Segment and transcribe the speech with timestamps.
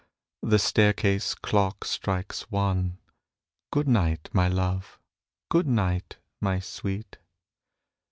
[0.41, 2.97] The staircase clock strikes one.
[3.71, 4.97] Good night, my love!
[5.47, 7.19] good night, my sweet!